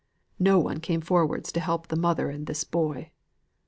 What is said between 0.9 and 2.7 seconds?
forward to help the mother and this